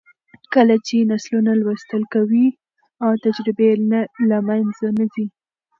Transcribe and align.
کله 0.53 0.75
چې 0.87 0.97
نسلونه 1.11 1.51
لوستل 1.61 2.03
کوي، 2.13 2.47
تجربې 3.25 3.69
له 4.29 4.37
منځه 4.47 4.87
نه 4.99 5.05
ځي. 5.13 5.25